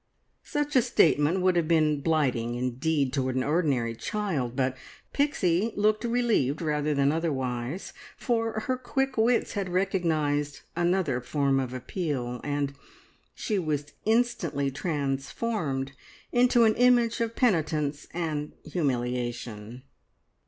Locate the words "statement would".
0.81-1.55